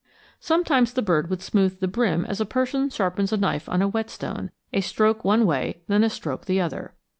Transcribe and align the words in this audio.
Sometimes 0.39 0.93
the 0.93 1.03
bird 1.03 1.29
would 1.29 1.43
smooth 1.43 1.79
the 1.79 1.87
brim 1.87 2.25
as 2.25 2.41
a 2.41 2.45
person 2.47 2.89
sharpens 2.89 3.31
a 3.31 3.37
knife 3.37 3.69
on 3.69 3.83
a 3.83 3.87
whetstone, 3.87 4.49
a 4.73 4.81
stroke 4.81 5.23
one 5.23 5.45
way 5.45 5.75
and 5.75 5.83
then 5.89 6.03
a 6.03 6.09
stroke 6.09 6.45
the 6.45 6.59
other. 6.59 6.95